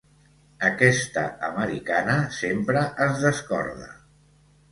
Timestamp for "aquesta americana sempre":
0.69-2.83